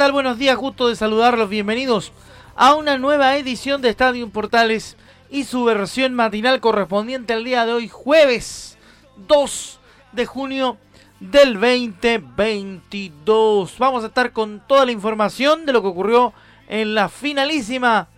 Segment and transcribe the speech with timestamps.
[0.00, 1.50] Buenos días, gusto de saludarlos.
[1.50, 2.12] Bienvenidos
[2.56, 4.96] a una nueva edición de Estadio Portales
[5.28, 8.78] y su versión matinal correspondiente al día de hoy, jueves
[9.28, 9.78] 2
[10.12, 10.78] de junio
[11.20, 13.76] del 2022.
[13.78, 16.32] Vamos a estar con toda la información de lo que ocurrió
[16.66, 18.08] en la finalísima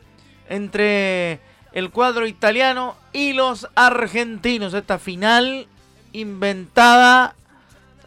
[0.48, 1.40] entre
[1.72, 4.72] el cuadro italiano y los argentinos.
[4.72, 5.66] Esta final
[6.12, 7.34] inventada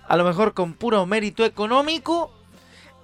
[0.07, 2.31] a lo mejor con puro mérito económico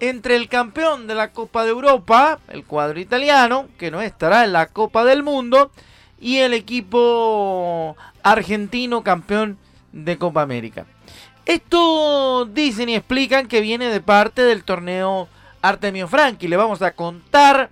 [0.02, 4.52] entre el campeón de la Copa de Europa, el cuadro italiano, que no estará en
[4.52, 5.72] la Copa del Mundo,
[6.20, 9.58] y el equipo argentino campeón
[9.92, 10.86] de Copa América.
[11.46, 15.28] Esto dicen y explican que viene de parte del torneo
[15.62, 16.48] Artemio Franchi.
[16.48, 17.70] Le vamos a contar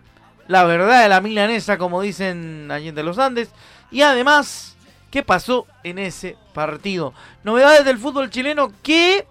[0.48, 3.50] la verdad de la milanesa, como dicen allí de los Andes,
[3.92, 4.76] y además
[5.10, 7.14] qué pasó en ese partido.
[7.44, 9.26] Novedades del fútbol chileno que,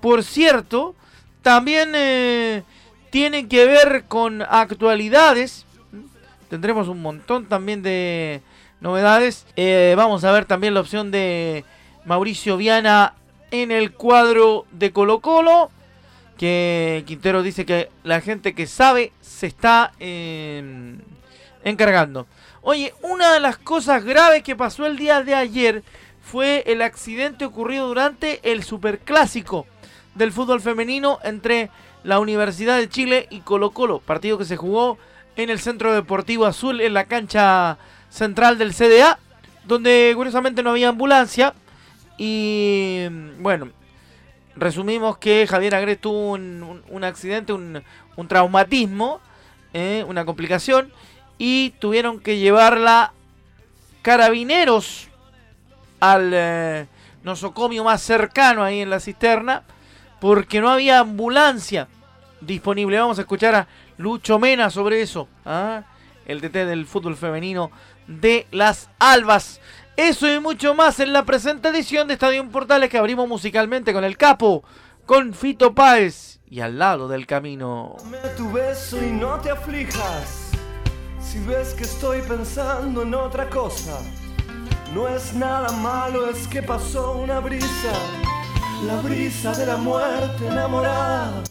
[0.00, 0.94] por cierto,
[1.48, 2.62] también eh,
[3.08, 5.64] tiene que ver con actualidades.
[6.50, 8.42] Tendremos un montón también de
[8.82, 9.46] novedades.
[9.56, 11.64] Eh, vamos a ver también la opción de
[12.04, 13.14] Mauricio Viana
[13.50, 15.70] en el cuadro de Colo Colo.
[16.36, 20.98] Que Quintero dice que la gente que sabe se está em,
[21.64, 22.26] encargando.
[22.60, 25.82] Oye, una de las cosas graves que pasó el día de ayer
[26.20, 29.64] fue el accidente ocurrido durante el Superclásico
[30.18, 31.70] del fútbol femenino entre
[32.02, 34.98] la Universidad de Chile y Colo Colo, partido que se jugó
[35.36, 37.78] en el Centro Deportivo Azul en la cancha
[38.10, 39.18] central del CDA,
[39.64, 41.54] donde curiosamente no había ambulancia.
[42.18, 43.06] Y
[43.38, 43.68] bueno,
[44.56, 47.84] resumimos que Javier Agre tuvo un, accidente, un,
[48.26, 49.20] traumatismo,
[49.72, 50.92] eh, una complicación
[51.38, 53.12] y tuvieron que llevarla
[54.02, 55.08] carabineros
[56.00, 56.86] al eh,
[57.22, 59.62] nosocomio más cercano ahí en la cisterna
[60.20, 61.88] porque no había ambulancia
[62.40, 62.98] disponible.
[62.98, 65.28] Vamos a escuchar a Lucho Mena sobre eso.
[65.44, 65.82] ¿ah?
[66.26, 67.70] El TT del fútbol femenino
[68.06, 69.60] de las Albas.
[69.96, 74.04] Eso y mucho más en la presente edición de Estadio Portales que abrimos musicalmente con
[74.04, 74.62] el capo,
[75.06, 77.96] con Fito Páez y al lado del camino.
[78.36, 80.52] tu beso y no te aflijas.
[81.20, 83.98] Si ves que estoy pensando en otra cosa,
[84.94, 87.92] no es nada malo, es que pasó una brisa
[88.84, 91.42] la brisa de la muerte enamorada.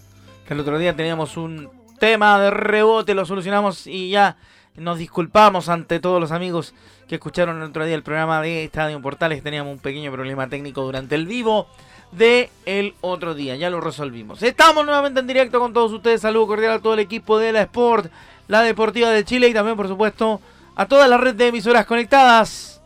[0.47, 4.37] El otro día teníamos un tema de rebote, lo solucionamos y ya
[4.75, 6.73] nos disculpamos ante todos los amigos
[7.07, 9.43] que escucharon el otro día el programa de Estadio Portales.
[9.43, 11.67] Teníamos un pequeño problema técnico durante el vivo
[12.11, 13.55] de el otro día.
[13.55, 14.41] Ya lo resolvimos.
[14.41, 16.21] Estamos nuevamente en directo con todos ustedes.
[16.21, 18.11] Saludo cordial a todo el equipo de la Sport,
[18.47, 20.39] la Deportiva de Chile y también, por supuesto,
[20.75, 22.81] a toda la red de emisoras conectadas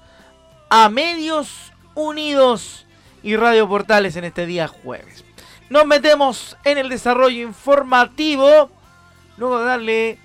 [0.70, 2.88] a Medios Unidos
[3.24, 5.24] y Radio Portales en este día jueves.
[5.70, 8.70] Nos metemos en el desarrollo informativo.
[9.38, 10.20] Luego de darle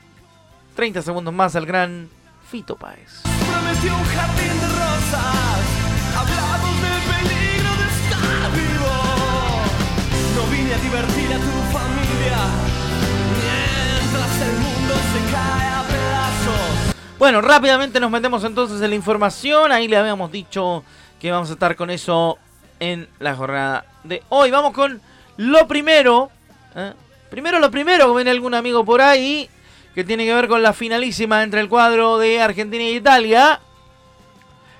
[0.74, 2.08] 30 segundos más al gran
[2.50, 3.22] Fito Páez.
[3.22, 5.60] Prometió un jardín de rosas.
[6.16, 8.94] Hablamos del peligro de estar vivo.
[10.34, 12.38] No vine a divertir a tu familia.
[13.42, 16.94] Mientras el mundo se cae a pedazos.
[17.18, 19.70] Bueno, rápidamente nos metemos entonces en la información.
[19.70, 20.82] Ahí le habíamos dicho
[21.20, 22.38] que vamos a estar con eso
[22.80, 24.50] en la jornada de hoy.
[24.50, 25.00] Vamos con
[25.36, 26.30] lo primero.
[26.74, 26.92] ¿eh?
[27.30, 29.48] Primero lo primero, viene algún amigo por ahí,
[29.94, 33.60] que tiene que ver con la finalísima entre el cuadro de Argentina y Italia.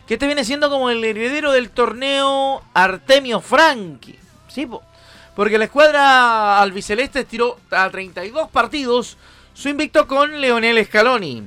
[0.06, 4.17] Que este viene siendo como el heredero del torneo Artemio Franchi.
[4.49, 4.69] ¿sí?
[5.35, 9.19] Porque la escuadra albiceleste estiró a 32 partidos
[9.53, 11.43] su invicto con Leonel Scaloni.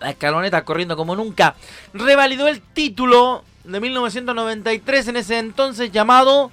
[0.00, 1.54] La escaloneta corriendo como nunca.
[1.92, 6.50] Revalidó el título de 1993, en ese entonces llamado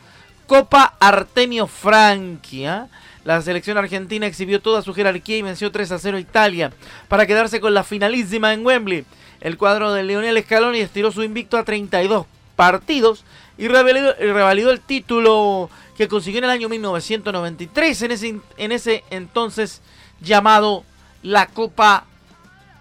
[0.48, 2.66] Copa Artemio Franchi.
[2.66, 2.88] ¿ah?
[3.24, 6.72] La selección argentina exhibió toda su jerarquía y venció 3 a 0 a Italia
[7.08, 9.06] para quedarse con la finalísima en Wembley.
[9.40, 12.26] El cuadro de Leonel Scaloni estiró su invicto a 32
[12.56, 13.24] partidos
[13.58, 19.82] y revalidó, el título que consiguió en el año 1993 en ese, en ese entonces
[20.20, 20.84] llamado
[21.24, 22.06] la Copa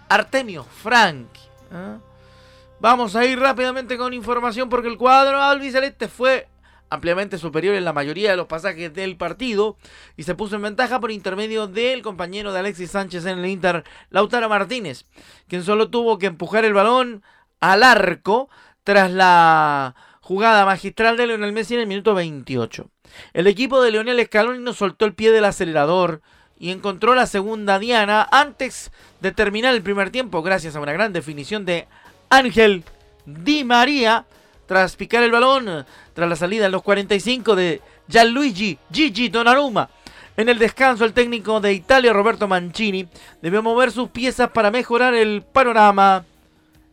[0.09, 1.41] Artemio Franchi.
[1.71, 1.97] ¿ah?
[2.79, 6.47] Vamos a ir rápidamente con información porque el cuadro albiceleste fue
[6.89, 9.77] ampliamente superior en la mayoría de los pasajes del partido
[10.17, 13.83] y se puso en ventaja por intermedio del compañero de Alexis Sánchez en el Inter,
[14.09, 15.05] Lautaro Martínez,
[15.47, 17.23] quien solo tuvo que empujar el balón
[17.59, 18.49] al arco
[18.83, 22.89] tras la jugada magistral de Leonel Messi en el minuto 28.
[23.33, 26.21] El equipo de Leonel Scaloni no soltó el pie del acelerador
[26.59, 28.91] y encontró la segunda diana antes
[29.21, 31.87] de terminar el primer tiempo gracias a una gran definición de
[32.29, 32.83] Ángel
[33.25, 34.25] Di María
[34.65, 39.89] tras picar el balón tras la salida en los 45 de Gianluigi Gigi Donnarumma.
[40.37, 43.07] En el descanso, el técnico de Italia, Roberto Mancini,
[43.41, 46.25] debió mover sus piezas para mejorar el panorama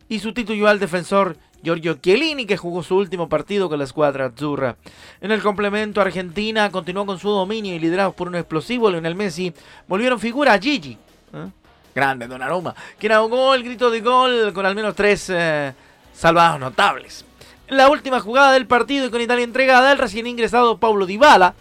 [0.08, 4.76] y sustituyó al defensor Giorgio Chiellini, que jugó su último partido con la escuadra azzurra.
[5.20, 9.52] En el complemento, Argentina continuó con su dominio y liderados por un explosivo Lionel Messi,
[9.88, 10.96] volvieron figura a Gigi.
[11.32, 11.46] ¿eh?
[11.94, 15.74] Grande Donnarumma, quien ahogó el grito de gol con al menos tres eh,
[16.12, 17.24] salvados notables.
[17.68, 21.54] En la última jugada del partido y con Italia entregada, el recién ingresado Paulo Dybala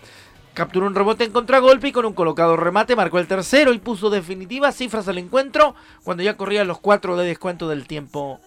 [0.53, 4.09] capturó un rebote en contragolpe y con un colocado remate marcó el tercero y puso
[4.09, 8.39] definitivas cifras al encuentro cuando ya corrían los cuatro de descuento del tiempo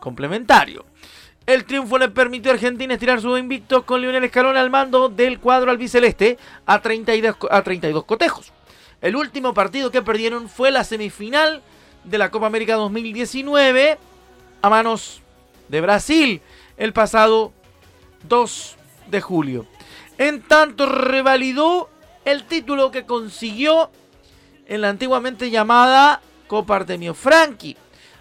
[0.00, 0.84] complementario.
[1.46, 5.38] El triunfo le permitió a Argentina estirar su invicto con Lionel Escalón al mando del
[5.38, 8.52] cuadro albiceleste a 32, a 32 cotejos.
[9.00, 11.62] El último partido que perdieron fue la semifinal
[12.04, 13.98] de la Copa América 2019
[14.62, 15.20] a manos
[15.68, 16.40] de Brasil
[16.76, 17.52] el pasado
[18.28, 18.76] 2
[19.08, 19.66] de julio.
[20.18, 21.90] En tanto revalidó
[22.24, 23.90] el título que consiguió
[24.66, 27.76] en la antiguamente llamada Copa Artemio Franchi,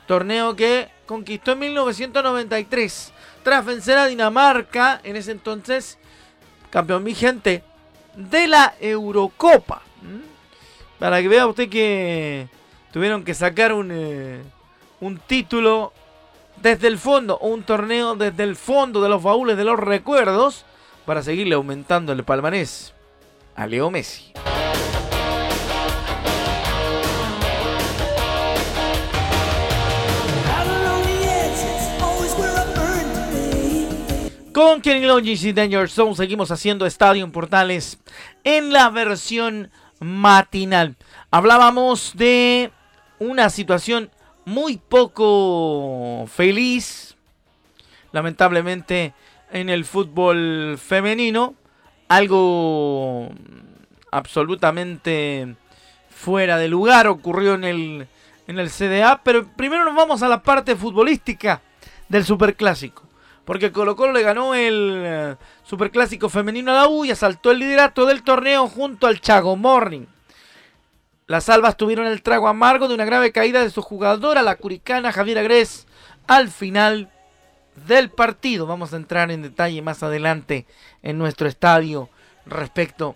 [0.07, 3.13] torneo que conquistó en 1993
[3.43, 5.97] tras vencer a Dinamarca, en ese entonces
[6.69, 7.63] campeón vigente
[8.15, 9.84] de la Eurocopa.
[11.05, 12.47] Para que vea usted que
[12.91, 14.41] tuvieron que sacar un, eh,
[14.99, 15.93] un título
[16.63, 20.65] desde el fondo, un torneo desde el fondo de los baúles de los recuerdos
[21.05, 22.95] para seguirle aumentando el palmarés
[23.55, 24.33] a Leo Messi.
[34.51, 37.99] Con Kenny Loggins y Danger Zone seguimos haciendo Estadio en Portales
[38.43, 39.69] en la versión
[39.99, 40.95] matinal.
[41.31, 42.71] Hablábamos de
[43.19, 44.09] una situación
[44.45, 47.15] muy poco feliz,
[48.11, 49.13] lamentablemente,
[49.51, 51.55] en el fútbol femenino.
[52.07, 53.29] Algo
[54.11, 55.55] absolutamente
[56.09, 58.07] fuera de lugar ocurrió en el,
[58.47, 59.21] en el CDA.
[59.23, 61.61] Pero primero nos vamos a la parte futbolística
[62.07, 63.04] del Superclásico.
[63.45, 67.59] Porque Colo Colo le ganó el eh, Superclásico femenino a la U y asaltó el
[67.59, 70.07] liderato del torneo junto al Chago Morning.
[71.27, 75.11] Las albas tuvieron el trago amargo de una grave caída de su jugadora, la curicana
[75.11, 75.87] Javier Agrés,
[76.27, 77.11] al final
[77.87, 78.65] del partido.
[78.65, 80.65] Vamos a entrar en detalle más adelante
[81.01, 82.09] en nuestro estadio
[82.45, 83.15] respecto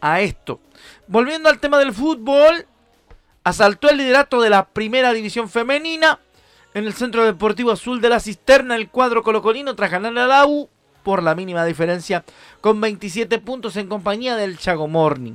[0.00, 0.60] a esto.
[1.06, 2.66] Volviendo al tema del fútbol,
[3.44, 6.18] asaltó el liderato de la primera división femenina
[6.74, 10.46] en el Centro Deportivo Azul de la Cisterna, el cuadro colocolino tras ganar a
[11.02, 12.24] por la mínima diferencia
[12.60, 15.34] con 27 puntos en compañía del Chago Morning.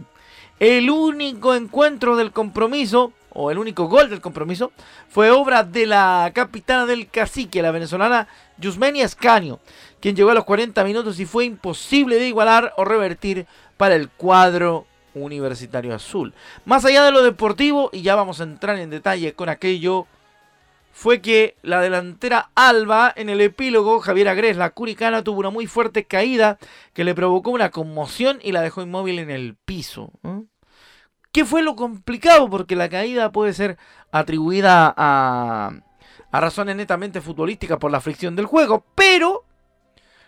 [0.59, 4.71] El único encuentro del compromiso, o el único gol del compromiso,
[5.09, 9.59] fue obra de la capitana del cacique, la venezolana Yusmenia Escaño,
[9.99, 14.09] quien llegó a los 40 minutos y fue imposible de igualar o revertir para el
[14.09, 16.33] cuadro universitario azul.
[16.63, 20.07] Más allá de lo deportivo, y ya vamos a entrar en detalle con aquello,
[20.95, 25.67] fue que la delantera Alba, en el epílogo, Javier Agrés, la curicana, tuvo una muy
[25.67, 26.57] fuerte caída
[26.93, 30.13] que le provocó una conmoción y la dejó inmóvil en el piso.
[31.33, 32.49] ¿Qué fue lo complicado?
[32.49, 33.77] Porque la caída puede ser
[34.09, 35.73] atribuida a,
[36.31, 39.43] a razones netamente futbolísticas por la fricción del juego, pero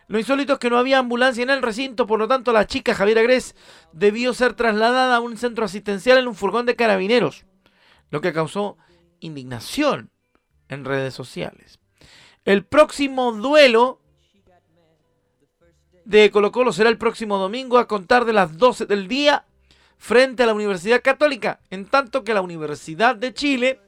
[0.08, 2.94] lo insólito es que no había ambulancia en el recinto, por lo tanto la chica
[2.94, 3.56] Javier Agrés
[3.94, 7.46] debió ser trasladada a un centro asistencial en un furgón de carabineros,
[8.10, 8.78] lo que causó
[9.22, 10.12] indignación
[10.70, 11.80] en redes sociales.
[12.46, 14.00] El próximo duelo
[16.06, 19.46] de Colo Colo será el próximo domingo a contar de las 12 del día
[19.98, 23.82] frente a la Universidad Católica, en tanto que la Universidad de Chile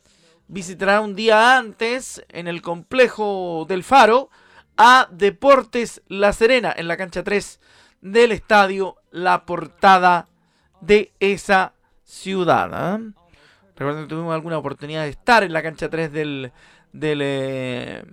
[0.48, 4.29] visitará un día antes en el complejo del Faro
[4.75, 7.59] a Deportes La Serena en la cancha 3
[8.01, 10.27] del estadio La Portada
[10.81, 12.69] de esa ciudad.
[12.74, 13.00] ¿ah?
[13.79, 16.51] Recuerden que tuvimos alguna oportunidad de estar en la cancha 3 del,
[16.91, 18.03] del, eh,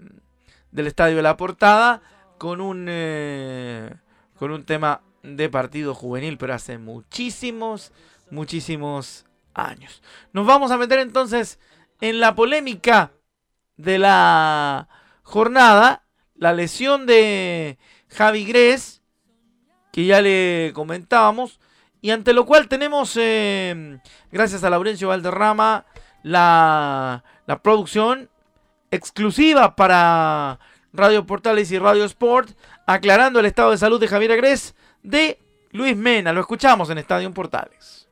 [0.77, 2.03] estadio de la portada
[2.39, 3.93] con un, eh,
[4.39, 7.91] con un tema de partido juvenil, pero hace muchísimos,
[8.31, 10.05] muchísimos años.
[10.33, 11.59] Nos vamos a meter entonces
[12.01, 13.11] en la polémica
[13.77, 14.89] de la
[15.25, 16.05] jornada,
[16.37, 17.77] la lesión de
[18.09, 19.03] Javi Gres,
[19.91, 21.59] que ya le comentábamos,
[22.01, 23.99] y ante lo cual tenemos, eh,
[24.31, 25.87] gracias a Laurencio Valderrama,
[26.23, 28.29] la, la producción
[28.91, 30.59] exclusiva para
[30.93, 32.51] Radio Portales y Radio Sport,
[32.87, 35.39] aclarando el estado de salud de Javier Agres de
[35.73, 36.33] Luis Mena.
[36.33, 38.09] Lo escuchamos en Estadio Portales.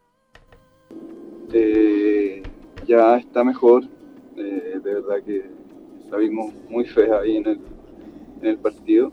[1.53, 2.43] Eh,
[2.87, 3.85] ya está mejor,
[4.37, 5.45] eh, de verdad que
[6.11, 7.61] la vimos muy fea ahí en el,
[8.41, 9.13] en el partido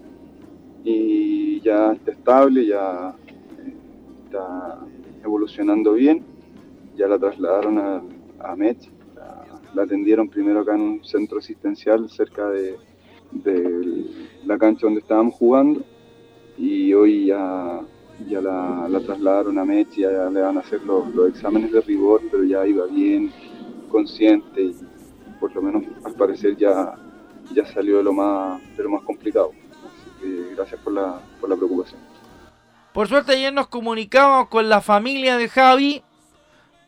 [0.84, 3.14] y ya está estable, ya
[4.32, 4.80] está
[5.24, 6.24] evolucionando bien,
[6.96, 8.02] ya la trasladaron a,
[8.40, 8.78] a Met,
[9.16, 12.78] la, la atendieron primero acá en un centro asistencial cerca de
[14.46, 15.84] la cancha donde estábamos jugando
[16.58, 17.82] y hoy ya,
[18.28, 21.82] ya la, la trasladaron a Mechi, ya le van a hacer los, los, exámenes de
[21.82, 23.32] rigor, pero ya iba bien,
[23.90, 24.76] consciente y
[25.40, 26.96] por lo menos al parecer ya,
[27.54, 29.52] ya salió de lo más, de lo más complicado.
[29.72, 32.11] Así que gracias por la, por la preocupación.
[32.94, 36.04] Por suerte ayer nos comunicamos con la familia de Javi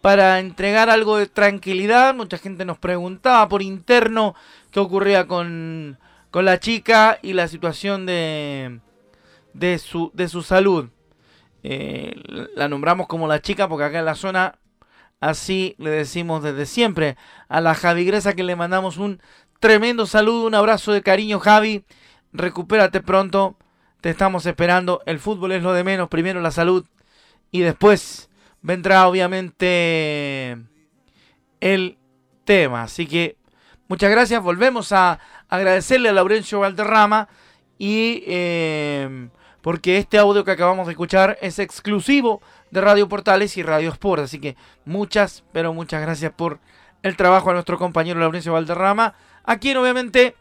[0.01, 2.13] para entregar algo de tranquilidad.
[2.13, 4.35] Mucha gente nos preguntaba por interno
[4.71, 5.97] qué ocurría con,
[6.29, 8.81] con la chica y la situación de,
[9.53, 10.89] de, su, de su salud.
[11.63, 12.13] Eh,
[12.53, 14.59] la nombramos como la chica porque acá en la zona
[15.21, 17.15] así le decimos desde siempre
[17.47, 19.21] a la Javi Gresa que le mandamos un
[19.61, 21.85] tremendo saludo, un abrazo de cariño Javi,
[22.33, 23.55] recupérate pronto,
[24.03, 26.85] te estamos esperando, el fútbol es lo de menos, primero la salud.
[27.51, 28.29] Y después
[28.61, 30.57] vendrá obviamente
[31.61, 31.97] el
[32.43, 33.37] tema, así que
[33.87, 37.29] muchas gracias, volvemos a agradecerle a Laurencio Valderrama.
[37.77, 39.29] Y eh,
[39.61, 42.41] porque este audio que acabamos de escuchar es exclusivo
[42.71, 44.23] de Radio Portales y Radio Sport.
[44.23, 46.59] Así que muchas, pero muchas gracias por
[47.03, 49.13] el trabajo a nuestro compañero Laurencio Valderrama,
[49.45, 50.35] a quien obviamente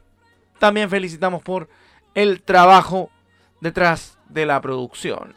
[0.58, 1.68] también felicitamos por
[2.16, 3.11] el trabajo
[3.62, 5.34] detrás de la producción.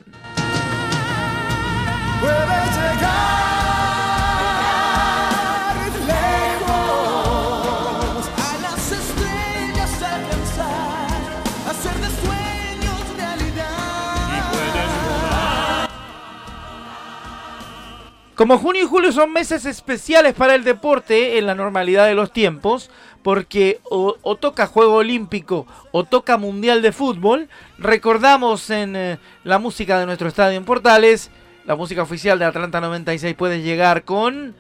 [18.46, 22.32] Como junio y julio son meses especiales para el deporte en la normalidad de los
[22.32, 22.92] tiempos,
[23.24, 27.50] porque o, toca Juego Olímpico o toca Mundial de Fútbol,
[27.80, 31.32] recordamos en eh, la música de nuestro estadio en Portales,
[31.66, 34.54] la música oficial de Atlanta 96 puede llegar con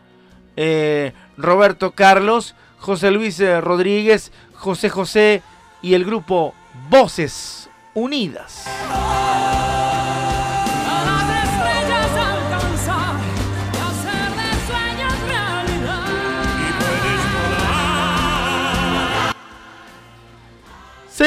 [0.57, 5.43] eh, Roberto Carlos, José Luis eh, Rodríguez, José José
[5.83, 6.55] y el grupo
[6.89, 8.65] Voces Unidas.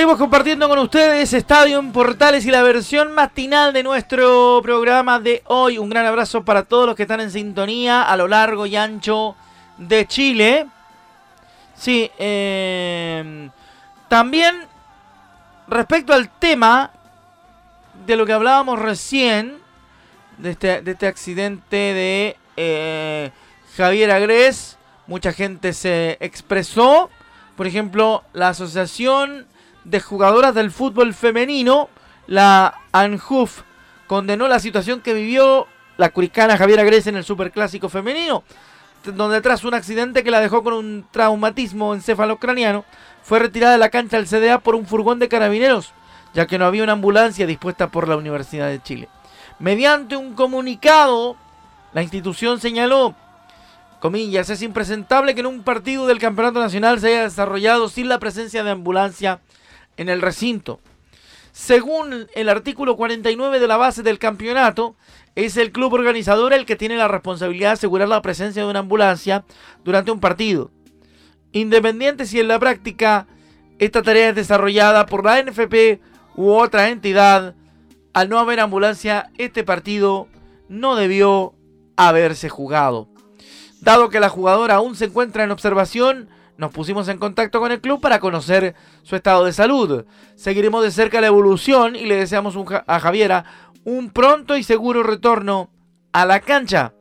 [0.09, 5.43] Seguimos compartiendo con ustedes Estadio en Portales y la versión matinal de nuestro programa de
[5.45, 5.77] hoy.
[5.77, 9.37] Un gran abrazo para todos los que están en sintonía a lo largo y ancho
[9.77, 10.67] de Chile.
[11.75, 13.51] Sí, eh,
[14.09, 14.57] también
[15.67, 16.91] respecto al tema
[18.07, 19.59] de lo que hablábamos recién,
[20.39, 23.31] de este, este accidente de eh,
[23.77, 27.11] Javier Agres, mucha gente se expresó.
[27.57, 29.47] Por ejemplo, la asociación
[29.91, 31.89] de jugadoras del fútbol femenino,
[32.27, 33.63] la ANJUF
[34.07, 35.67] condenó la situación que vivió
[35.97, 38.45] la curicana Javiera Grece en el Superclásico femenino,
[39.05, 42.85] donde tras un accidente que la dejó con un traumatismo encefalocraniano,
[43.23, 45.93] fue retirada de la cancha del CDA por un furgón de carabineros,
[46.35, 49.09] ya que no había una ambulancia dispuesta por la Universidad de Chile.
[49.59, 51.37] Mediante un comunicado,
[51.95, 53.15] la institución señaló,
[54.01, 58.19] comillas, es impresentable que en un partido del Campeonato Nacional se haya desarrollado sin la
[58.19, 59.41] presencia de ambulancia
[59.99, 60.81] en el recinto.
[61.53, 64.97] Según el artículo 49 de la base del campeonato,
[65.35, 68.79] es el club organizador el que tiene la responsabilidad de asegurar la presencia de una
[68.79, 69.45] ambulancia
[69.85, 70.71] durante un partido.
[71.53, 73.27] Independiente si en la práctica
[73.79, 76.01] esta tarea es desarrollada por la NFP
[76.37, 77.55] u otra entidad,
[78.13, 80.29] al no haber ambulancia, este partido
[80.69, 81.55] no debió
[81.97, 83.09] haberse jugado.
[83.81, 86.29] Dado que la jugadora aún se encuentra en observación,
[86.59, 88.75] nos pusimos en contacto con el club para conocer
[89.05, 90.05] su estado de salud.
[90.35, 93.45] Seguiremos de cerca la evolución y le deseamos a Javiera
[93.85, 95.71] un pronto y seguro retorno
[96.13, 96.95] a la cancha.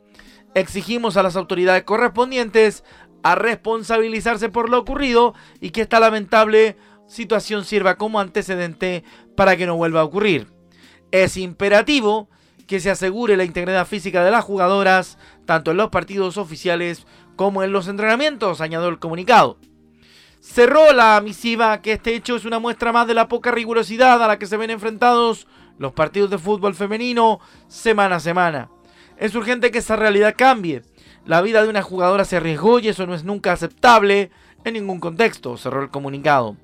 [0.54, 2.84] Exigimos a las autoridades correspondientes
[3.24, 6.76] a responsabilizarse por lo ocurrido y que esta lamentable
[7.08, 9.02] situación sirva como antecedente
[9.36, 10.46] para que no vuelva a ocurrir.
[11.10, 12.28] Es imperativo
[12.68, 17.06] que se asegure la integridad física de las jugadoras, tanto en los partidos oficiales
[17.38, 19.58] como en los entrenamientos, añadió el comunicado.
[20.40, 24.26] cerró la misiva que este hecho es una muestra más de la poca rigurosidad a
[24.26, 25.46] la que se ven enfrentados
[25.78, 28.70] los partidos de fútbol femenino semana a semana.
[29.18, 30.82] Es urgente que esa realidad cambie.
[31.26, 34.32] La vida de una jugadora se arriesgó y eso no es nunca aceptable
[34.64, 36.56] en ningún contexto, cerró el comunicado.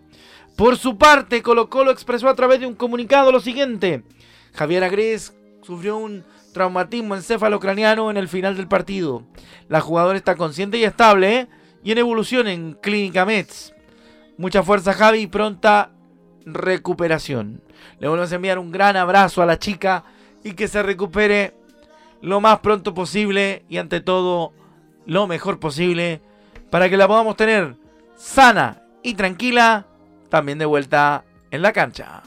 [0.57, 4.03] Por su parte, Colo Colo expresó a través de un comunicado lo siguiente.
[4.55, 9.25] Javier Agres sufrió un traumatismo encéfalo-craneano en el final del partido.
[9.69, 11.49] La jugadora está consciente y estable ¿eh?
[11.83, 13.75] y en evolución en Clínica Mets.
[14.39, 15.91] Mucha fuerza Javi y pronta
[16.47, 17.63] recuperación.
[17.99, 20.05] Le volvemos a enviar un gran abrazo a la chica
[20.43, 21.55] y que se recupere
[22.23, 24.53] lo más pronto posible y ante todo
[25.05, 26.23] lo mejor posible
[26.71, 27.77] para que la podamos tener
[28.17, 29.87] sana y tranquila
[30.31, 32.23] también de vuelta en la cancha.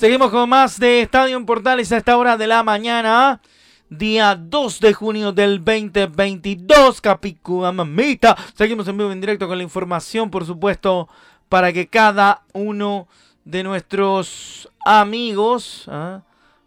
[0.00, 3.42] Seguimos con más de Estadio en Portales a esta hora de la mañana.
[3.90, 8.34] Día 2 de junio del 2022, Capicúa Mamita.
[8.54, 11.06] Seguimos en vivo en directo con la información, por supuesto,
[11.50, 13.08] para que cada uno
[13.44, 16.22] de nuestros amigos, ¿ah?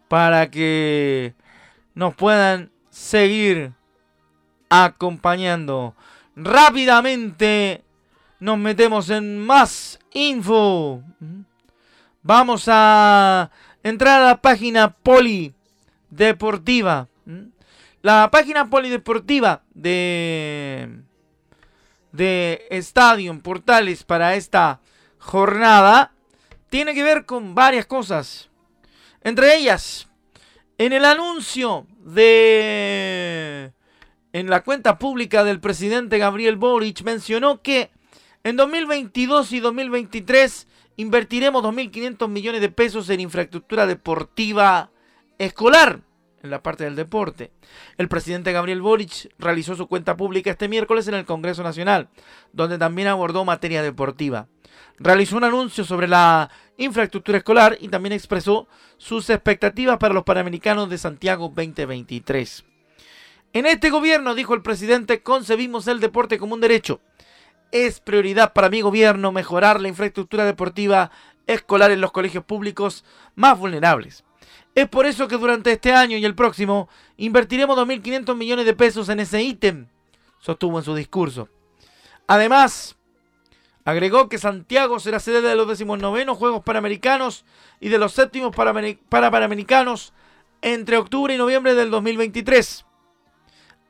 [0.08, 1.34] para que
[1.96, 3.72] nos puedan seguir
[4.70, 5.96] acompañando.
[6.36, 7.84] Rápidamente
[8.40, 11.02] nos metemos en más info.
[12.26, 13.52] Vamos a
[13.84, 17.10] entrar a la página polideportiva.
[18.02, 21.02] La página polideportiva de,
[22.14, 24.80] de Estadio Portales para esta
[25.20, 26.14] jornada
[26.70, 28.50] tiene que ver con varias cosas.
[29.22, 30.08] Entre ellas,
[30.78, 33.74] en el anuncio de...
[34.32, 37.92] En la cuenta pública del presidente Gabriel Boric mencionó que
[38.44, 44.92] en 2022 y 2023 invertiremos 2.500 millones de pesos en infraestructura deportiva
[45.38, 46.02] escolar
[46.44, 47.52] en la parte del deporte.
[47.98, 52.10] El presidente Gabriel Boric realizó su cuenta pública este miércoles en el Congreso Nacional,
[52.52, 54.48] donde también abordó materia deportiva.
[55.00, 60.90] Realizó un anuncio sobre la infraestructura escolar y también expresó sus expectativas para los Panamericanos
[60.90, 62.66] de Santiago 2023.
[63.54, 67.02] En este gobierno, dijo el presidente, concebimos el deporte como un derecho
[67.74, 71.10] es prioridad para mi gobierno mejorar la infraestructura deportiva
[71.48, 73.04] escolar en los colegios públicos
[73.36, 74.24] más vulnerables.
[74.76, 79.10] Es por eso que durante este año y el próximo invertiremos 2.500 millones de pesos
[79.10, 79.88] en ese ítem,
[80.40, 81.50] sostuvo en su discurso.
[82.28, 82.96] Además,
[83.86, 87.44] agregó que Santiago será sede de los 19 Juegos Panamericanos
[87.80, 90.14] y de los séptimos Panamericanos
[90.62, 92.86] entre octubre y noviembre del 2023.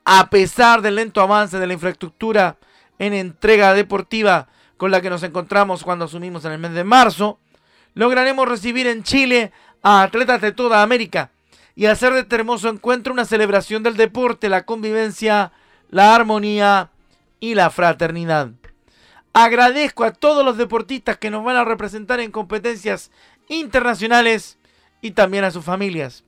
[0.06, 2.58] A pesar del lento avance de la infraestructura
[2.98, 7.38] en entrega deportiva con la que nos encontramos cuando asumimos en el mes de marzo,
[7.94, 9.52] lograremos recibir en Chile
[9.82, 11.30] a atletas de toda América
[11.76, 15.52] y hacer de este hermoso encuentro una celebración del deporte, la convivencia,
[15.90, 16.90] la armonía
[17.40, 18.50] y la fraternidad.
[19.32, 23.10] Agradezco a todos los deportistas que nos van a representar en competencias
[23.48, 24.58] internacionales
[25.00, 26.24] y también a sus familias.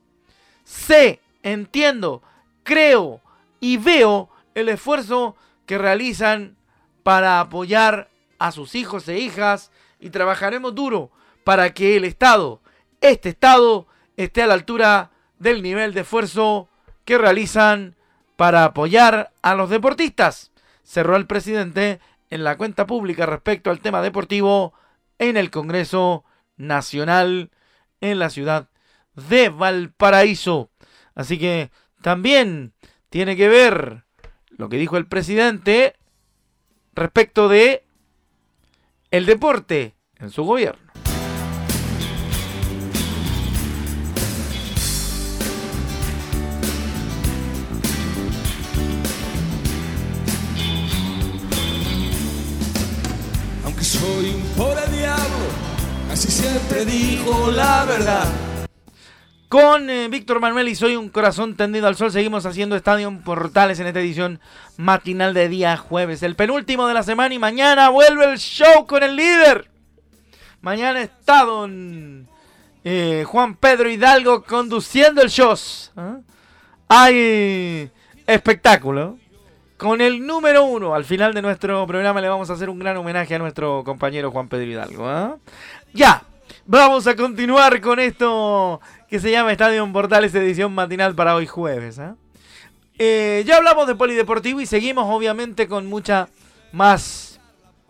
[0.64, 2.22] Sé, entiendo,
[2.64, 3.20] creo
[3.60, 6.56] y veo el esfuerzo que realizan
[7.02, 11.10] para apoyar a sus hijos e hijas y trabajaremos duro
[11.44, 12.60] para que el Estado,
[13.00, 16.68] este Estado, esté a la altura del nivel de esfuerzo
[17.04, 17.94] que realizan
[18.36, 20.52] para apoyar a los deportistas.
[20.82, 22.00] Cerró el presidente
[22.30, 24.74] en la cuenta pública respecto al tema deportivo
[25.18, 26.24] en el Congreso
[26.56, 27.50] Nacional
[28.00, 28.68] en la ciudad
[29.14, 30.70] de Valparaíso.
[31.14, 31.70] Así que
[32.02, 32.74] también
[33.08, 34.05] tiene que ver
[34.56, 35.96] lo que dijo el presidente
[36.94, 37.84] respecto de
[39.10, 40.80] el deporte en su gobierno.
[53.64, 55.24] Aunque soy un pobre diablo,
[56.10, 58.55] así siempre dijo la verdad.
[59.48, 63.78] Con eh, Víctor Manuel y Soy un corazón tendido al sol, seguimos haciendo Estadio Portales
[63.78, 64.40] en esta edición
[64.76, 69.04] matinal de día jueves, el penúltimo de la semana y mañana vuelve el show con
[69.04, 69.70] el líder.
[70.62, 72.26] Mañana está don
[72.82, 75.54] eh, Juan Pedro Hidalgo conduciendo el show.
[75.96, 76.16] ¿ah?
[76.88, 77.88] Hay
[78.26, 79.18] espectáculo.
[79.76, 82.96] Con el número uno, al final de nuestro programa le vamos a hacer un gran
[82.96, 85.08] homenaje a nuestro compañero Juan Pedro Hidalgo.
[85.08, 85.36] ¿ah?
[85.92, 86.22] Ya,
[86.64, 91.98] vamos a continuar con esto que se llama Estadio Portales edición matinal para hoy jueves.
[91.98, 92.16] ¿ah?
[92.98, 96.28] Eh, ya hablamos de polideportivo y seguimos obviamente con mucha
[96.72, 97.40] más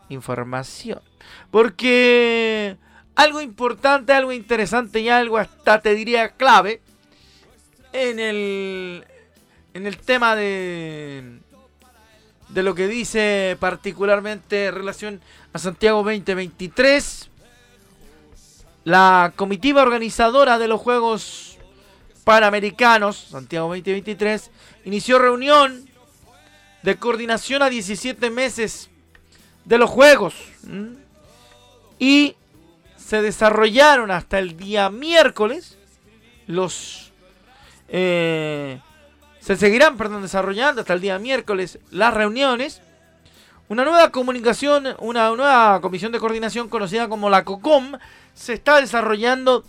[0.09, 1.01] información.
[1.51, 2.77] Porque
[3.15, 6.81] algo importante, algo interesante y algo hasta te diría clave
[7.93, 9.05] en el,
[9.75, 11.39] en el tema de,
[12.49, 15.21] de lo que dice particularmente en relación
[15.53, 17.31] a Santiago 2023.
[18.87, 21.59] La comitiva organizadora de los Juegos
[22.23, 24.53] Panamericanos, Santiago 2023,
[24.85, 25.91] inició reunión
[26.85, 28.89] de coordinación a 17 meses
[29.65, 30.37] de los Juegos.
[31.99, 32.37] Y
[32.97, 35.77] se desarrollaron hasta el día miércoles
[36.47, 37.11] los...
[37.89, 38.79] Eh,
[39.41, 42.83] se seguirán, perdón, desarrollando hasta el día miércoles las reuniones.
[43.69, 47.99] Una nueva comunicación, una nueva comisión de coordinación conocida como la COCOM
[48.33, 49.65] se está desarrollando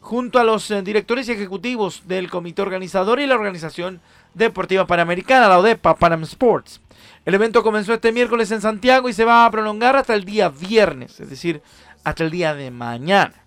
[0.00, 4.00] junto a los eh, directores ejecutivos del comité organizador y la organización
[4.34, 6.80] deportiva panamericana, la ODEPA, Panam Sports.
[7.24, 10.48] El evento comenzó este miércoles en Santiago y se va a prolongar hasta el día
[10.48, 11.62] viernes, es decir,
[12.02, 13.44] hasta el día de mañana.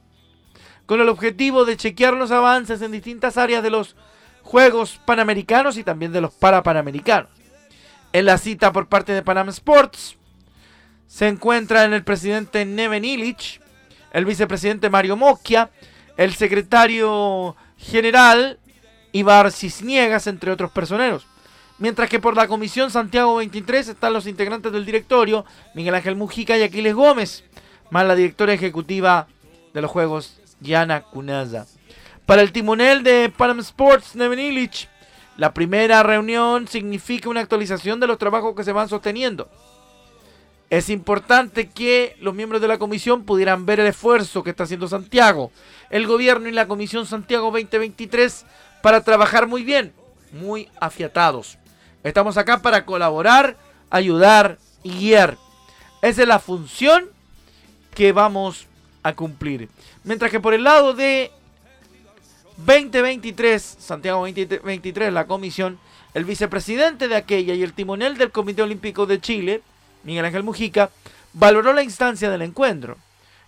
[0.86, 3.98] Con el objetivo de chequear los avances en distintas áreas de los
[4.44, 7.39] Juegos Panamericanos y también de los Parapanamericanos.
[8.12, 10.18] En la cita por parte de Panam Sports
[11.06, 13.62] se encuentran el presidente Neven Illich,
[14.14, 15.70] el vicepresidente Mario Mocchia,
[16.18, 18.60] el secretario general
[19.12, 21.28] Ibar Cisniegas, entre otros personeros.
[21.78, 25.46] Mientras que por la Comisión Santiago 23 están los integrantes del directorio,
[25.76, 27.44] Miguel Ángel Mujica y Aquiles Gómez,
[27.92, 29.28] más la directora ejecutiva
[29.74, 31.68] de los Juegos, Yana Cunaza.
[32.26, 34.90] Para el timonel de Panam Sports, Neven Illich,
[35.40, 39.48] la primera reunión significa una actualización de los trabajos que se van sosteniendo.
[40.70, 44.90] Es importante que los miembros de la comisión pudieran ver el esfuerzo que está haciendo
[44.90, 45.54] Santiago,
[45.92, 48.46] el gobierno y la Comisión Santiago 2023
[48.84, 49.94] para trabajar muy bien,
[50.34, 51.58] muy afiatados.
[52.04, 53.56] Estamos acá para colaborar,
[53.90, 55.38] ayudar y guiar.
[56.02, 57.06] Esa es la función
[57.96, 58.68] que vamos
[59.04, 59.70] a cumplir.
[60.04, 61.32] Mientras que por el lado de
[62.66, 65.80] 2023, Santiago 2023, la comisión,
[66.14, 69.62] el vicepresidente de aquella y el timonel del Comité Olímpico de Chile,
[70.04, 70.90] Miguel Ángel Mujica,
[71.34, 72.98] valoró la instancia del encuentro.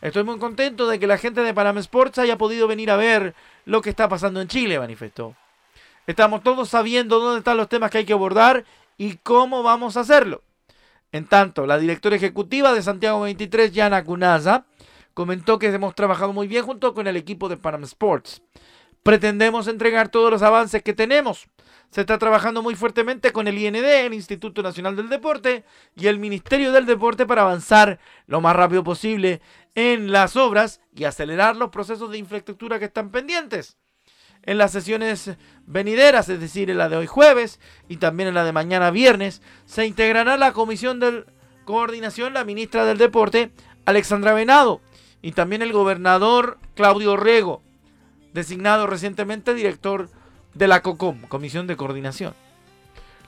[0.01, 3.35] Estoy muy contento de que la gente de Panam Sports haya podido venir a ver
[3.65, 5.35] lo que está pasando en Chile, manifestó.
[6.07, 8.63] Estamos todos sabiendo dónde están los temas que hay que abordar
[8.97, 10.41] y cómo vamos a hacerlo.
[11.11, 14.63] En tanto, la directora ejecutiva de Santiago 23, Yana Cunaza,
[15.13, 18.41] comentó que hemos trabajado muy bien junto con el equipo de Panam Sports.
[19.03, 21.47] Pretendemos entregar todos los avances que tenemos.
[21.89, 26.19] Se está trabajando muy fuertemente con el IND, el Instituto Nacional del Deporte y el
[26.19, 29.41] Ministerio del Deporte para avanzar lo más rápido posible
[29.75, 33.77] en las obras y acelerar los procesos de infraestructura que están pendientes.
[34.43, 35.31] En las sesiones
[35.65, 37.59] venideras, es decir, en la de hoy jueves
[37.89, 41.25] y también en la de mañana viernes, se integrará la comisión de
[41.65, 43.51] coordinación la ministra del Deporte,
[43.85, 44.81] Alexandra Venado,
[45.21, 47.61] y también el gobernador Claudio Rego,
[48.33, 50.09] designado recientemente director
[50.53, 52.33] de la COCOM, Comisión de Coordinación.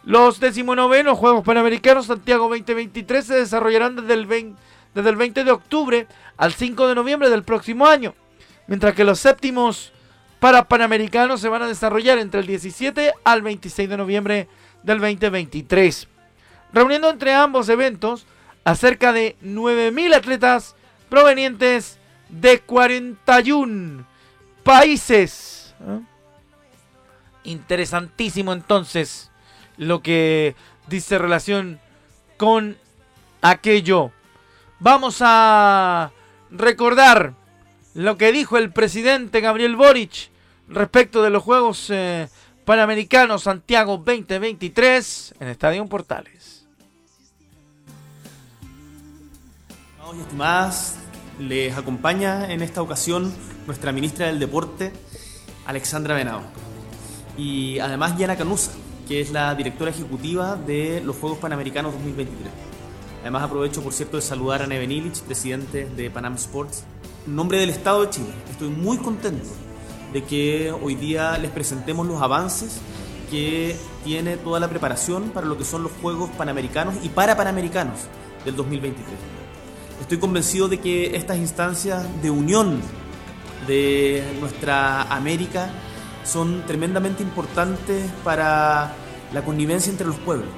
[0.03, 4.59] Los decimonovenos Juegos Panamericanos Santiago 2023 se desarrollarán desde el, 20,
[4.93, 8.13] desde el 20 de octubre al 5 de noviembre del próximo año,
[8.67, 9.93] mientras que los séptimos
[10.39, 14.49] para Panamericanos se van a desarrollar entre el 17 al 26 de noviembre
[14.83, 16.09] del 2023,
[16.73, 18.25] reuniendo entre ambos eventos
[18.65, 20.75] a cerca de 9.000 atletas
[21.09, 24.12] provenientes de 41
[24.63, 25.75] países.
[25.81, 25.99] ¿eh?
[27.43, 29.31] Interesantísimo entonces
[29.77, 30.55] lo que
[30.87, 31.79] dice relación
[32.37, 32.77] con
[33.41, 34.11] aquello.
[34.79, 36.11] Vamos a
[36.51, 37.33] recordar
[37.93, 40.29] lo que dijo el presidente Gabriel Boric
[40.67, 42.29] respecto de los Juegos eh,
[42.65, 46.65] Panamericanos Santiago 2023 en Estadio Portales.
[49.89, 50.99] Estimados y estimadas,
[51.39, 53.33] les acompaña en esta ocasión
[53.65, 54.91] nuestra ministra del Deporte,
[55.65, 56.41] Alexandra Venado.
[57.37, 58.71] Y además Yana Canusa,
[59.07, 62.51] que es la directora ejecutiva de los Juegos Panamericanos 2023.
[63.21, 66.83] Además aprovecho, por cierto, de saludar a Neven Illich, presidente de Panam Sports.
[67.25, 69.49] En nombre del Estado de Chile, estoy muy contento
[70.11, 72.79] de que hoy día les presentemos los avances
[73.31, 78.01] que tiene toda la preparación para lo que son los Juegos Panamericanos y para Panamericanos
[78.45, 79.42] del 2023.
[80.03, 82.81] Estoy convencido de que estas instancias de unión
[83.65, 85.69] de nuestra América
[86.25, 88.93] son tremendamente importantes para
[89.31, 90.49] la convivencia entre los pueblos,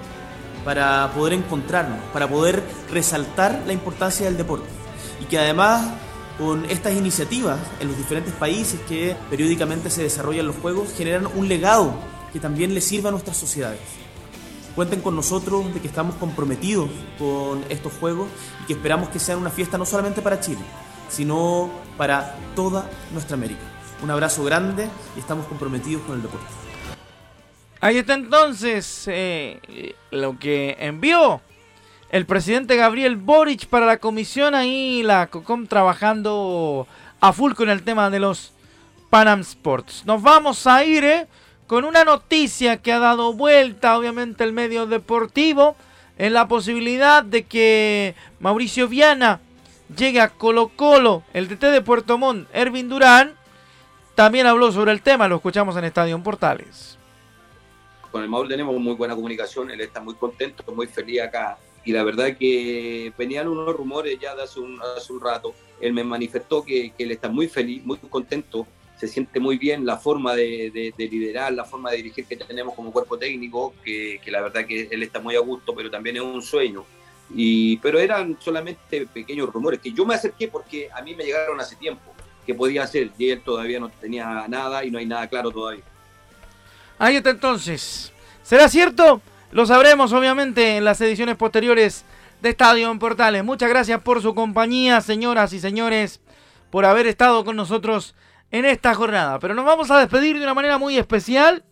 [0.65, 4.67] para poder encontrarnos, para poder resaltar la importancia del deporte.
[5.21, 5.93] Y que además
[6.39, 11.47] con estas iniciativas en los diferentes países que periódicamente se desarrollan los Juegos generan un
[11.47, 11.93] legado
[12.33, 13.79] que también le sirva a nuestras sociedades.
[14.75, 18.27] Cuenten con nosotros de que estamos comprometidos con estos juegos
[18.63, 20.59] y que esperamos que sean una fiesta no solamente para Chile,
[21.09, 23.61] sino para toda nuestra América.
[24.03, 26.45] Un abrazo grande y estamos comprometidos con el deporte.
[27.79, 31.41] Ahí está entonces eh, lo que envió
[32.09, 34.55] el presidente Gabriel Boric para la comisión.
[34.55, 36.87] Ahí la COCOM trabajando
[37.19, 38.53] a full con el tema de los
[39.09, 40.03] Panam Sports.
[40.05, 41.27] Nos vamos a ir eh,
[41.67, 45.75] con una noticia que ha dado vuelta, obviamente, el medio deportivo,
[46.17, 49.41] en la posibilidad de que Mauricio Viana
[49.95, 53.33] llegue a Colo Colo, el DT de Puerto Montt, Ervin Durán,
[54.15, 56.97] también habló sobre el tema, lo escuchamos en Estadio Portales.
[58.11, 61.57] Con el Mauro tenemos muy buena comunicación, él está muy contento, muy feliz acá.
[61.83, 64.79] Y la verdad que venían unos rumores ya de hace un,
[65.21, 65.53] rato.
[65.81, 68.65] Él me manifestó que él está muy feliz, muy contento,
[68.97, 72.37] se siente muy bien la forma de, de, de, liderar, la forma de dirigir que
[72.37, 76.15] tenemos como cuerpo técnico, que, la verdad que él está muy a gusto, pero también
[76.17, 76.85] es un sueño.
[77.33, 81.59] Y, pero eran solamente pequeños rumores que yo me acerqué porque a mí me llegaron
[81.59, 82.13] hace tiempo
[82.45, 85.83] que podía ser y él todavía no tenía nada y no hay nada claro todavía.
[86.97, 88.13] Ahí está entonces.
[88.43, 89.21] ¿Será cierto?
[89.51, 92.05] Lo sabremos obviamente en las ediciones posteriores
[92.41, 93.43] de Estadio en Portales.
[93.43, 96.21] Muchas gracias por su compañía, señoras y señores,
[96.69, 98.13] por haber estado con nosotros
[98.59, 99.39] en esta jornada.
[99.39, 101.63] Pero nos vamos a despedir de una manera muy especial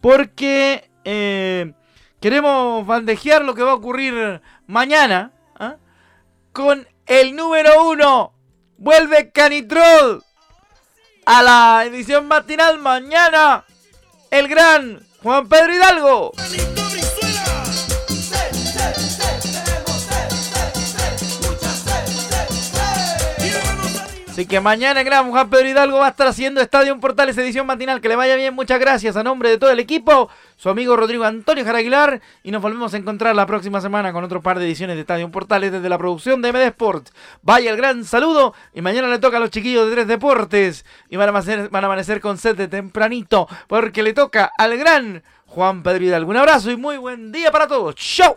[0.00, 1.72] porque eh,
[2.20, 5.76] queremos bandejear lo que va a ocurrir mañana ¿eh?
[6.52, 8.34] con el número uno.
[8.76, 10.22] Vuelve Canitrol
[11.24, 13.64] a la edición matinal mañana.
[14.30, 16.32] El gran Juan Pedro Hidalgo.
[24.36, 27.38] Así que mañana el gran Juan Pedro Hidalgo va a estar haciendo Estadio en Portales
[27.38, 28.02] edición matinal.
[28.02, 30.28] Que le vaya bien, muchas gracias a nombre de todo el equipo.
[30.58, 32.20] Su amigo Rodrigo Antonio Jaraguilar.
[32.42, 35.24] Y nos volvemos a encontrar la próxima semana con otro par de ediciones de Estadio
[35.24, 37.08] en Portales desde la producción de MD Sport.
[37.40, 38.52] Vaya el gran saludo.
[38.74, 40.84] Y mañana le toca a los chiquillos de Tres Deportes.
[41.08, 43.48] Y van a amanecer, con sed de tempranito.
[43.68, 46.30] Porque le toca al gran Juan Pedro Hidalgo.
[46.30, 47.94] Un abrazo y muy buen día para todos.
[47.94, 48.36] ¡Chau!